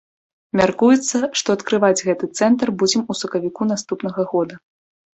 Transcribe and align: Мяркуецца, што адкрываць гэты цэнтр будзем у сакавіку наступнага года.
Мяркуецца, 0.61 1.17
што 1.41 1.47
адкрываць 1.59 2.05
гэты 2.09 2.31
цэнтр 2.41 2.67
будзем 2.85 3.07
у 3.11 3.21
сакавіку 3.23 3.73
наступнага 3.77 4.31
года. 4.35 4.55